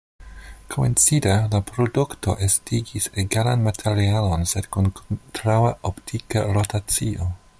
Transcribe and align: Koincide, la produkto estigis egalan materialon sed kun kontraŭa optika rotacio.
Koincide, 0.75 1.33
la 1.51 1.59
produkto 1.71 2.35
estigis 2.47 3.09
egalan 3.25 3.67
materialon 3.67 4.49
sed 4.55 4.71
kun 4.77 4.89
kontraŭa 5.01 5.71
optika 5.93 6.47
rotacio. 6.59 7.33